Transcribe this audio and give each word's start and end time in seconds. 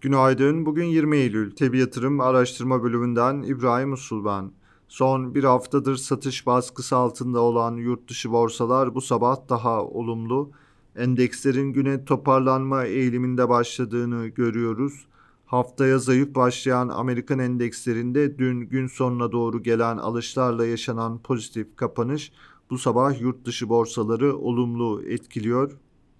Günaydın. 0.00 0.66
Bugün 0.66 0.84
20 0.84 1.16
Eylül. 1.16 1.50
Tebi 1.50 1.78
Yatırım 1.78 2.20
Araştırma 2.20 2.82
Bölümünden 2.82 3.42
İbrahim 3.42 3.92
Usul 3.92 4.24
ben. 4.24 4.50
Son 4.88 5.34
bir 5.34 5.44
haftadır 5.44 5.96
satış 5.96 6.46
baskısı 6.46 6.96
altında 6.96 7.40
olan 7.40 7.76
yurt 7.76 8.08
dışı 8.08 8.32
borsalar 8.32 8.94
bu 8.94 9.00
sabah 9.00 9.36
daha 9.48 9.84
olumlu. 9.84 10.50
Endekslerin 10.96 11.72
güne 11.72 12.04
toparlanma 12.04 12.84
eğiliminde 12.84 13.48
başladığını 13.48 14.26
görüyoruz. 14.26 15.06
Haftaya 15.46 15.98
zayıf 15.98 16.34
başlayan 16.34 16.88
Amerikan 16.88 17.38
endekslerinde 17.38 18.38
dün 18.38 18.60
gün 18.60 18.86
sonuna 18.86 19.32
doğru 19.32 19.62
gelen 19.62 19.96
alışlarla 19.96 20.66
yaşanan 20.66 21.18
pozitif 21.18 21.76
kapanış 21.76 22.32
bu 22.70 22.78
sabah 22.78 23.20
yurt 23.20 23.44
dışı 23.44 23.68
borsaları 23.68 24.36
olumlu 24.36 25.02
etkiliyor. 25.06 25.72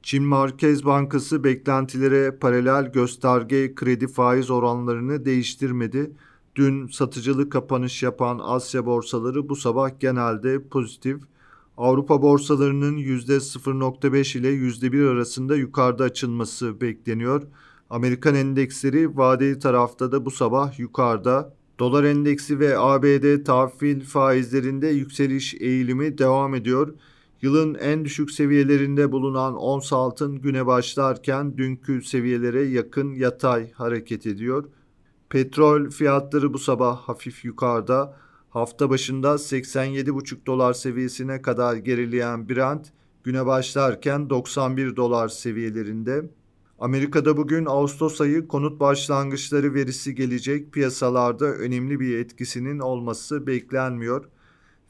Çin 0.03 0.25
Merkez 0.25 0.85
Bankası 0.85 1.45
beklentilere 1.45 2.31
paralel 2.31 2.93
gösterge 2.93 3.75
kredi 3.75 4.09
faiz 4.09 4.50
oranlarını 4.50 5.25
değiştirmedi. 5.25 6.11
Dün 6.57 6.87
satıcılı 6.89 7.49
kapanış 7.49 8.03
yapan 8.03 8.40
Asya 8.43 8.87
borsaları 8.87 9.49
bu 9.49 9.57
sabah 9.57 10.01
genelde 10.01 10.63
pozitif. 10.63 11.17
Avrupa 11.77 12.23
borsalarının 12.23 12.96
%0.5 12.96 14.39
ile 14.39 14.49
%1 14.49 15.09
arasında 15.09 15.57
yukarıda 15.57 16.04
açılması 16.04 16.81
bekleniyor. 16.81 17.43
Amerikan 17.90 18.35
endeksleri 18.35 19.17
vadeli 19.17 19.59
tarafta 19.59 20.13
da 20.13 20.25
bu 20.25 20.31
sabah 20.31 20.79
yukarıda. 20.79 21.54
Dolar 21.79 22.04
endeksi 22.04 22.61
ve 22.61 22.79
ABD 22.79 23.45
tahvil 23.45 24.01
faizlerinde 24.01 24.89
yükseliş 24.89 25.54
eğilimi 25.54 26.18
devam 26.18 26.54
ediyor. 26.54 26.95
Yılın 27.43 27.75
en 27.75 28.04
düşük 28.04 28.31
seviyelerinde 28.31 29.13
bulunan 29.13 29.57
ons 29.57 29.93
altın 29.93 30.36
güne 30.36 30.67
başlarken 30.67 31.59
dünkü 31.59 32.03
seviyelere 32.03 32.62
yakın 32.62 33.15
yatay 33.15 33.73
hareket 33.73 34.27
ediyor. 34.27 34.65
Petrol 35.29 35.91
fiyatları 35.91 36.53
bu 36.53 36.59
sabah 36.59 36.97
hafif 36.97 37.45
yukarıda. 37.45 38.17
Hafta 38.51 38.91
başında 38.91 39.29
87,5 39.29 40.47
dolar 40.47 40.73
seviyesine 40.73 41.42
kadar 41.42 41.77
gerileyen 41.77 42.48
Brent 42.48 42.92
güne 43.25 43.47
başlarken 43.47 44.31
91 44.31 44.97
dolar 44.97 45.29
seviyelerinde. 45.29 46.31
Amerika'da 46.79 47.37
bugün 47.37 47.67
Ağustos 47.67 48.20
ayı 48.20 48.48
konut 48.48 48.81
başlangıçları 48.81 49.75
verisi 49.75 50.14
gelecek. 50.14 50.73
Piyasalarda 50.73 51.47
önemli 51.47 52.01
bir 52.01 52.19
etkisinin 52.19 52.79
olması 52.79 53.47
beklenmiyor. 53.47 54.25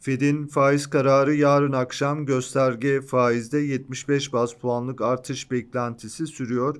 Fed'in 0.06 0.46
faiz 0.46 0.86
kararı 0.86 1.34
yarın 1.34 1.72
akşam 1.72 2.26
gösterge 2.26 3.00
faizde 3.00 3.58
75 3.58 4.32
bas 4.32 4.54
puanlık 4.54 5.00
artış 5.00 5.50
beklentisi 5.50 6.26
sürüyor. 6.26 6.76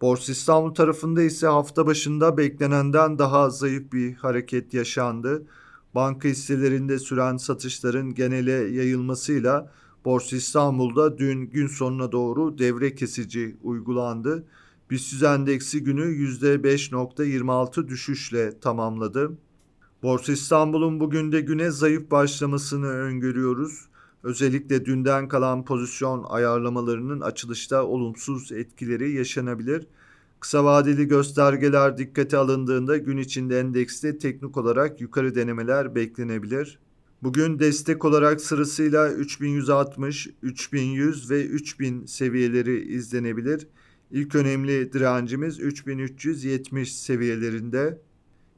Borsa 0.00 0.32
İstanbul 0.32 0.74
tarafında 0.74 1.22
ise 1.22 1.46
hafta 1.46 1.86
başında 1.86 2.36
beklenenden 2.38 3.18
daha 3.18 3.50
zayıf 3.50 3.92
bir 3.92 4.14
hareket 4.14 4.74
yaşandı. 4.74 5.46
Banka 5.94 6.28
hisselerinde 6.28 6.98
süren 6.98 7.36
satışların 7.36 8.14
genele 8.14 8.52
yayılmasıyla 8.52 9.72
Borsa 10.04 10.36
İstanbul'da 10.36 11.18
dün 11.18 11.40
gün 11.50 11.66
sonuna 11.66 12.12
doğru 12.12 12.58
devre 12.58 12.94
kesici 12.94 13.56
uygulandı. 13.62 14.44
BIST 14.90 15.22
endeksi 15.22 15.84
günü 15.84 16.04
%5.26 16.04 17.88
düşüşle 17.88 18.60
tamamladı. 18.60 19.38
Borsa 20.02 20.32
İstanbul'un 20.32 21.00
bugün 21.00 21.32
de 21.32 21.40
güne 21.40 21.70
zayıf 21.70 22.10
başlamasını 22.10 22.86
öngörüyoruz. 22.86 23.88
Özellikle 24.22 24.84
dünden 24.84 25.28
kalan 25.28 25.64
pozisyon 25.64 26.24
ayarlamalarının 26.28 27.20
açılışta 27.20 27.84
olumsuz 27.84 28.52
etkileri 28.52 29.12
yaşanabilir. 29.12 29.86
Kısa 30.40 30.64
vadeli 30.64 31.08
göstergeler 31.08 31.98
dikkate 31.98 32.36
alındığında 32.36 32.96
gün 32.96 33.16
içinde 33.16 33.60
endekste 33.60 34.18
teknik 34.18 34.56
olarak 34.56 35.00
yukarı 35.00 35.34
denemeler 35.34 35.94
beklenebilir. 35.94 36.78
Bugün 37.22 37.58
destek 37.58 38.04
olarak 38.04 38.40
sırasıyla 38.40 39.12
3160, 39.12 40.28
3100 40.42 41.30
ve 41.30 41.44
3000 41.44 42.06
seviyeleri 42.06 42.94
izlenebilir. 42.94 43.66
İlk 44.10 44.34
önemli 44.34 44.92
direncimiz 44.92 45.60
3370 45.60 46.96
seviyelerinde. 46.96 47.98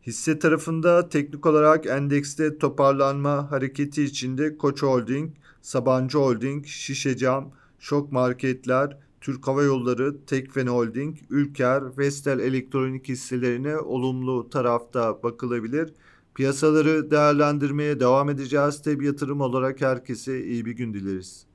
Hisse 0.06 0.38
tarafında 0.38 1.08
teknik 1.08 1.46
olarak 1.46 1.86
endekste 1.86 2.58
toparlanma 2.58 3.50
hareketi 3.50 4.02
içinde 4.02 4.56
Koç 4.58 4.82
Holding, 4.82 5.30
Sabancı 5.62 6.18
Holding, 6.18 6.66
Şişecam, 6.66 7.52
Şok 7.78 8.12
Marketler, 8.12 8.98
Türk 9.20 9.46
Hava 9.46 9.62
Yolları, 9.62 10.24
Tekfen 10.26 10.66
Holding, 10.66 11.16
Ülker, 11.30 11.98
Vestel 11.98 12.38
Elektronik 12.38 13.08
hisselerine 13.08 13.78
olumlu 13.78 14.50
tarafta 14.50 15.22
bakılabilir. 15.22 15.92
Piyasaları 16.34 17.10
değerlendirmeye 17.10 18.00
devam 18.00 18.30
edeceğiz. 18.30 18.82
Tabi 18.82 19.06
yatırım 19.06 19.40
olarak 19.40 19.80
herkese 19.80 20.44
iyi 20.44 20.64
bir 20.64 20.72
gün 20.72 20.94
dileriz. 20.94 21.46